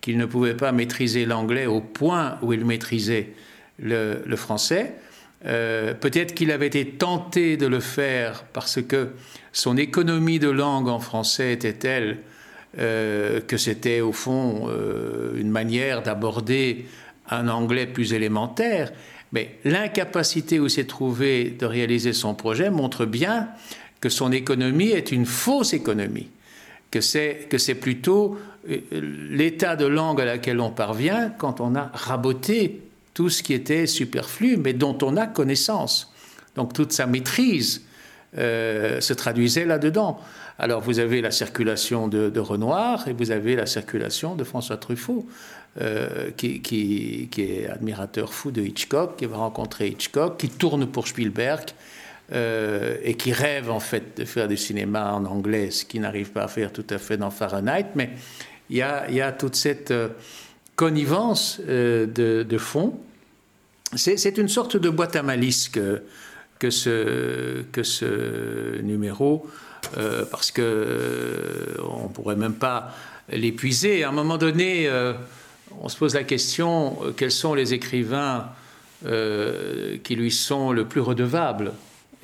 qu'il 0.00 0.18
ne 0.18 0.26
pouvait 0.26 0.54
pas 0.56 0.72
maîtriser 0.72 1.24
l'anglais 1.26 1.66
au 1.66 1.80
point 1.80 2.38
où 2.42 2.52
il 2.52 2.64
maîtrisait 2.64 3.30
le, 3.78 4.36
français. 4.36 4.94
Euh, 5.46 5.94
peut-être 5.94 6.34
qu'il 6.34 6.50
avait 6.50 6.66
été 6.66 6.86
tenté 6.86 7.56
de 7.56 7.66
le 7.66 7.80
faire 7.80 8.44
parce 8.52 8.80
que 8.82 9.10
son 9.52 9.76
économie 9.76 10.38
de 10.38 10.48
langue 10.48 10.88
en 10.88 11.00
français 11.00 11.52
était 11.52 11.72
telle 11.72 12.18
euh, 12.78 13.40
que 13.40 13.56
c'était 13.56 14.00
au 14.00 14.12
fond 14.12 14.68
euh, 14.68 15.32
une 15.36 15.50
manière 15.50 16.02
d'aborder 16.02 16.86
un 17.28 17.48
anglais 17.48 17.86
plus 17.86 18.12
élémentaire. 18.12 18.92
Mais 19.32 19.56
l'incapacité 19.64 20.58
où 20.58 20.68
s'est 20.68 20.86
trouvé 20.86 21.50
de 21.50 21.66
réaliser 21.66 22.12
son 22.12 22.34
projet 22.34 22.70
montre 22.70 23.04
bien 23.04 23.48
que 24.00 24.08
son 24.08 24.32
économie 24.32 24.90
est 24.90 25.12
une 25.12 25.26
fausse 25.26 25.74
économie, 25.74 26.28
que 26.92 27.00
c'est, 27.00 27.48
que 27.48 27.58
c'est 27.58 27.74
plutôt 27.74 28.38
l'état 28.92 29.74
de 29.74 29.86
langue 29.86 30.20
à 30.20 30.24
laquelle 30.24 30.60
on 30.60 30.70
parvient 30.70 31.30
quand 31.30 31.60
on 31.60 31.74
a 31.74 31.90
raboté 31.92 32.82
tout 33.14 33.28
ce 33.28 33.42
qui 33.42 33.54
était 33.54 33.88
superflu, 33.88 34.56
mais 34.56 34.72
dont 34.72 34.96
on 35.02 35.16
a 35.16 35.26
connaissance. 35.26 36.12
Donc 36.54 36.72
toute 36.72 36.92
sa 36.92 37.06
maîtrise 37.06 37.82
se 38.36 39.12
traduisait 39.12 39.64
là-dedans. 39.64 40.20
Alors 40.58 40.80
vous 40.80 41.00
avez 41.00 41.20
la 41.20 41.32
circulation 41.32 42.06
de, 42.08 42.38
Renoir 42.38 43.08
et 43.08 43.12
vous 43.12 43.32
avez 43.32 43.56
la 43.56 43.66
circulation 43.66 44.36
de 44.36 44.44
François 44.44 44.76
Truffaut, 44.76 45.26
qui, 46.36 47.28
est 47.36 47.68
admirateur 47.68 48.32
fou 48.32 48.52
de 48.52 48.62
Hitchcock, 48.62 49.16
qui 49.16 49.26
va 49.26 49.38
rencontrer 49.38 49.88
Hitchcock, 49.88 50.38
qui 50.38 50.48
tourne 50.48 50.86
pour 50.86 51.08
Spielberg. 51.08 51.70
Et 52.30 53.14
qui 53.18 53.32
rêve 53.32 53.70
en 53.70 53.80
fait 53.80 54.16
de 54.16 54.24
faire 54.24 54.48
du 54.48 54.56
cinéma 54.56 55.12
en 55.12 55.26
anglais, 55.26 55.70
ce 55.70 55.84
qu'il 55.84 56.00
n'arrive 56.00 56.30
pas 56.30 56.44
à 56.44 56.48
faire 56.48 56.72
tout 56.72 56.86
à 56.88 56.96
fait 56.96 57.18
dans 57.18 57.30
Fahrenheit, 57.30 57.88
mais 57.94 58.10
il 58.70 58.76
y 58.76 58.82
a, 58.82 59.32
toute 59.32 59.54
cette 59.54 59.92
connivence 60.76 61.60
de, 61.60 62.06
de 62.48 62.58
fond. 62.58 62.98
C'est 63.94 64.38
une 64.38 64.48
sorte 64.48 64.78
de 64.78 64.88
boîte 64.88 65.16
à 65.16 65.22
malice 65.22 65.68
que, 65.68 66.02
ce, 66.70 67.62
que 67.72 67.82
ce 67.82 68.80
numéro, 68.80 69.46
euh, 69.98 70.24
parce 70.30 70.50
que 70.50 70.62
euh, 70.62 71.82
on 71.82 72.08
pourrait 72.08 72.36
même 72.36 72.54
pas 72.54 72.94
l'épuiser. 73.30 74.04
À 74.04 74.08
un 74.08 74.12
moment 74.12 74.38
donné, 74.38 74.88
euh, 74.88 75.12
on 75.80 75.88
se 75.90 75.98
pose 75.98 76.14
la 76.14 76.24
question 76.24 76.96
quels 77.16 77.30
sont 77.30 77.54
les 77.54 77.74
écrivains 77.74 78.48
qui 79.04 80.14
lui 80.14 80.30
sont 80.30 80.70
le 80.70 80.84
plus 80.84 81.00
redevables? 81.00 81.72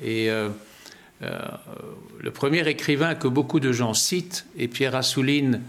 Et 0.03 0.29
le 0.29 2.31
premier 2.31 2.67
écrivain 2.67 3.15
que 3.15 3.27
beaucoup 3.27 3.59
de 3.59 3.71
gens 3.71 3.93
citent 3.93 4.45
est 4.57 4.67
Pierre 4.67 4.95
Assouline 4.95 5.61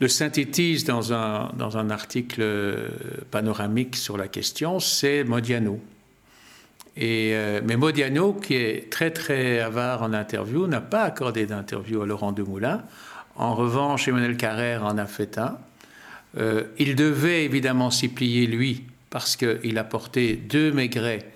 le 0.00 0.08
synthétise 0.08 0.84
dans 0.84 1.12
un, 1.12 1.50
dans 1.56 1.76
un 1.76 1.90
article 1.90 2.44
panoramique 3.30 3.96
sur 3.96 4.16
la 4.16 4.28
question, 4.28 4.80
c'est 4.80 5.24
Modiano. 5.24 5.80
Et, 7.00 7.30
euh, 7.34 7.60
mais 7.64 7.76
Modiano, 7.76 8.32
qui 8.32 8.54
est 8.54 8.90
très 8.90 9.12
très 9.12 9.60
avare 9.60 10.02
en 10.02 10.12
interview, 10.12 10.66
n'a 10.66 10.80
pas 10.80 11.04
accordé 11.04 11.46
d'interview 11.46 12.02
à 12.02 12.06
Laurent 12.06 12.32
Demoulin. 12.32 12.82
En 13.36 13.54
revanche, 13.54 14.08
Emmanuel 14.08 14.36
Carrère 14.36 14.84
en 14.84 14.98
a 14.98 15.06
fait 15.06 15.38
un. 15.38 15.58
Euh, 16.36 16.64
il 16.76 16.96
devait 16.96 17.44
évidemment 17.44 17.92
s'y 17.92 18.08
plier, 18.08 18.48
lui, 18.48 18.82
parce 19.10 19.36
qu'il 19.36 19.78
a 19.78 19.84
porté 19.84 20.34
deux 20.34 20.72
Maigret 20.72 21.30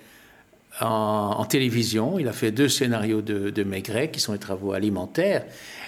en, 0.81 1.45
télévision. 1.45 2.19
Il 2.19 2.27
a 2.27 2.33
fait 2.33 2.51
deux 2.51 2.69
scénarios 2.69 3.21
de, 3.21 3.63
Maigret, 3.63 4.11
qui 4.11 4.19
sont 4.19 4.33
les 4.33 4.39
travaux 4.39 4.73
alimentaires. 4.73 5.45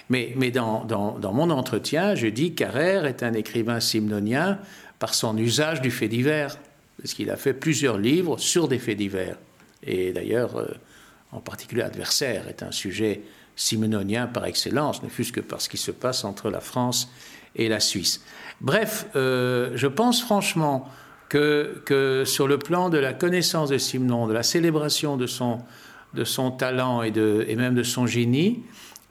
Mais, 0.08 0.32
mais 0.36 0.50
dans, 0.50 0.84
dans, 0.84 1.32
mon 1.32 1.50
entretien, 1.50 2.14
je 2.14 2.28
dis 2.28 2.54
Carrère 2.54 3.06
est 3.06 3.22
un 3.22 3.32
écrivain 3.32 3.80
simnonien 3.80 4.58
par 4.98 5.14
son 5.14 5.36
usage 5.36 5.80
du 5.80 5.90
fait 5.90 6.08
divers, 6.08 6.56
parce 6.98 7.14
qu'il 7.14 7.30
a 7.30 7.36
fait 7.36 7.52
plusieurs 7.52 7.98
livres 7.98 8.38
sur 8.38 8.68
des 8.68 8.78
faits 8.78 8.96
divers. 8.96 9.36
Et 9.82 10.12
d'ailleurs, 10.12 10.56
euh, 10.56 10.68
en 11.32 11.40
particulier 11.40 11.82
Adversaire 11.82 12.48
est 12.48 12.62
un 12.62 12.72
sujet 12.72 13.22
simnonien 13.56 14.26
par 14.26 14.44
excellence, 14.46 15.02
ne 15.02 15.08
fût-ce 15.08 15.32
que 15.32 15.40
parce 15.40 15.64
ce 15.64 15.68
qui 15.68 15.76
se 15.76 15.90
passe 15.90 16.24
entre 16.24 16.50
la 16.50 16.60
France 16.60 17.10
et 17.54 17.68
la 17.68 17.80
Suisse. 17.80 18.22
Bref, 18.60 19.06
euh, 19.16 19.72
je 19.74 19.86
pense 19.86 20.22
franchement 20.22 20.88
que, 21.28 22.22
sur 22.24 22.48
le 22.48 22.58
plan 22.58 22.88
de 22.88 22.98
la 22.98 23.12
connaissance 23.12 23.70
de 23.70 23.78
Simon, 23.78 24.26
de 24.26 24.32
la 24.32 24.42
célébration 24.42 25.16
de 25.16 25.26
son, 25.26 25.60
de 26.14 26.24
son 26.24 26.50
talent 26.50 27.02
et, 27.02 27.10
de, 27.10 27.44
et 27.48 27.56
même 27.56 27.74
de 27.74 27.82
son 27.82 28.06
génie, 28.06 28.62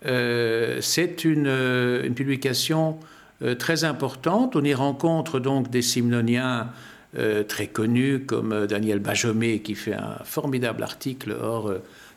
euh, 0.06 0.80
c'est 0.82 1.26
une, 1.26 1.48
une, 1.48 2.14
publication 2.14 3.00
euh, 3.42 3.56
très 3.56 3.84
importante. 3.84 4.56
On 4.56 4.64
y 4.64 4.74
rencontre 4.74 5.40
donc 5.40 5.70
des 5.70 5.82
simnoniens 5.82 6.70
euh, 7.18 7.44
très 7.44 7.68
connus 7.68 8.22
comme 8.26 8.68
Daniel 8.68 9.00
Bajomé 9.00 9.60
qui 9.60 9.76
fait 9.76 9.94
un 9.94 10.18
formidable 10.24 10.84
article. 10.84 11.36
Or, 11.42 11.74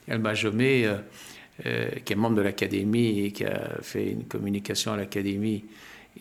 Daniel 0.06 0.22
Bajomé, 0.22 0.88
qui 2.04 2.12
est 2.12 2.16
membre 2.16 2.36
de 2.36 2.42
l'Académie 2.42 3.20
et 3.24 3.32
qui 3.32 3.44
a 3.44 3.78
fait 3.82 4.10
une 4.10 4.24
communication 4.24 4.92
à 4.92 4.96
l'Académie 4.96 5.64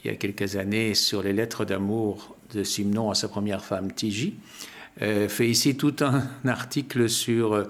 il 0.03 0.11
y 0.11 0.13
a 0.13 0.15
quelques 0.15 0.55
années 0.55 0.93
sur 0.93 1.23
les 1.23 1.33
lettres 1.33 1.65
d'amour 1.65 2.36
de 2.53 2.63
Simon 2.63 3.11
à 3.11 3.15
sa 3.15 3.27
première 3.27 3.63
femme, 3.63 3.91
Tiji, 3.91 4.35
fait 4.99 5.47
ici 5.47 5.77
tout 5.77 5.95
un 6.01 6.23
article 6.47 7.09
sur 7.09 7.65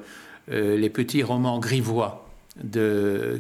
les 0.50 0.90
petits 0.90 1.24
romans 1.24 1.60
grivois 1.60 2.28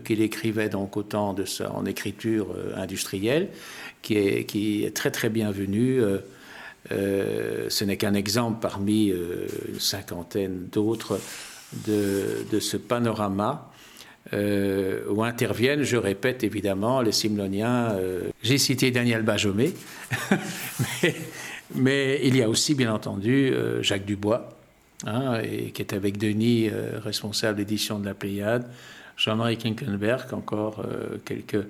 qu'il 0.04 0.22
écrivait 0.22 0.70
donc 0.70 0.98
autant 0.98 1.34
de 1.34 1.46
ça 1.46 1.72
en 1.74 1.86
écriture 1.86 2.48
euh, 2.56 2.76
industrielle, 2.76 3.50
qui 4.02 4.16
est, 4.16 4.96
très 4.96 5.12
très 5.12 5.30
bienvenue. 5.30 6.02
Euh, 6.02 6.20
euh, 6.92 7.70
ce 7.70 7.84
n'est 7.84 7.98
qu'un 7.98 8.14
exemple 8.14 8.60
parmi 8.62 9.08
une 9.08 9.80
cinquantaine 9.80 10.68
d'autres 10.72 11.20
de, 11.86 12.60
ce 12.60 12.78
panorama 12.78 13.72
où 14.34 15.24
interviennent, 15.24 15.84
je 15.84 15.98
répète 15.98 16.44
évidemment, 16.44 17.02
les 17.02 17.12
Simloniens. 17.12 17.96
J'ai 18.44 18.58
cité 18.58 18.92
Daniel 18.92 19.24
Bajomé, 19.24 19.74
mais, 21.76 22.20
il 22.24 22.36
y 22.36 22.42
a 22.42 22.50
aussi 22.50 22.76
bien 22.76 22.94
entendu 22.94 23.54
Jacques 23.82 24.06
Dubois, 24.06 24.50
hein, 25.06 25.42
qui 25.74 25.82
est 25.82 25.94
avec 25.94 26.18
Denis, 26.18 26.70
responsable 27.04 27.58
d'édition 27.58 28.00
de 28.00 28.06
la 28.06 28.14
Pléiade. 28.14 28.66
Jean-Marie 29.18 29.58
Kinkenberg, 29.58 30.34
encore 30.34 30.86
euh, 30.86 31.18
quelques 31.26 31.66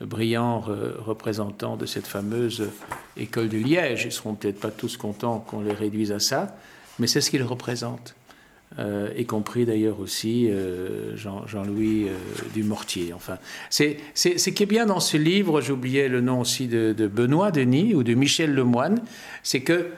brillants 0.00 0.60
représentants 0.60 1.76
de 1.76 1.86
cette 1.86 2.06
fameuse 2.06 2.70
école 3.16 3.48
de 3.48 3.58
Liège. 3.58 4.02
Ils 4.02 4.06
ne 4.06 4.10
seront 4.12 4.34
peut-être 4.34 4.58
pas 4.58 4.70
tous 4.70 4.96
contents 4.96 5.38
qu'on 5.38 5.60
les 5.60 5.72
réduise 5.72 6.10
à 6.10 6.18
ça, 6.18 6.56
mais 6.98 7.06
c'est 7.06 7.20
ce 7.20 7.30
qu'ils 7.30 7.44
représentent. 7.44 8.16
Euh, 8.78 9.10
y 9.16 9.26
compris 9.26 9.66
d'ailleurs 9.66 10.00
aussi 10.00 10.48
euh, 10.50 11.16
Jean, 11.16 11.44
louis 11.64 12.06
Dumortier. 12.54 13.12
Enfin, 13.12 13.38
c'est 13.68 13.98
ce 14.14 14.50
qui 14.50 14.62
est 14.62 14.66
bien 14.66 14.86
dans 14.86 15.00
ce 15.00 15.16
livre, 15.16 15.60
j'oubliais 15.60 16.08
le 16.08 16.20
nom 16.20 16.40
aussi 16.40 16.68
de, 16.68 16.92
Benoît 17.06 17.50
Denis 17.50 17.94
ou 17.94 18.02
de 18.02 18.14
Michel 18.14 18.54
Lemoine, 18.54 19.02
c'est 19.42 19.60
que 19.60 19.88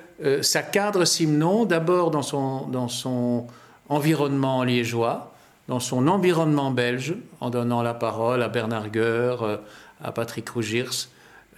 ça 0.43 0.63
cadre 0.63 1.05
Simon 1.05 1.65
d'abord 1.65 2.11
dans 2.11 2.23
son, 2.23 2.69
dans 2.69 2.89
son 2.89 3.47
environnement 3.89 4.65
liégeois, 4.65 5.35
dans 5.69 5.81
son 5.81 6.09
environnement 6.09 6.71
belge, 6.71 7.15
en 7.41 7.51
donnant 7.51 7.83
la 7.83 7.95
parole 7.95 8.43
à 8.43 8.49
Bernard 8.49 8.89
euh, 8.97 9.57
à 10.03 10.13
Patrick 10.13 10.49
Rougirs, 10.49 11.09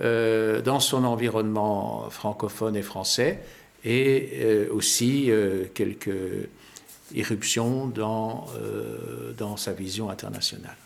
euh, 0.00 0.61
dans 0.61 0.81
son 0.81 1.05
environnement 1.05 2.09
francophone 2.11 2.76
et 2.76 2.83
français, 2.83 3.40
et 3.85 4.31
euh, 4.40 4.68
aussi 4.72 5.31
quelques 5.74 6.11
irruptions 7.14 7.87
dans, 7.87 8.47
dans 9.37 9.57
sa 9.57 9.73
vision 9.73 10.11
internationale. 10.11 10.77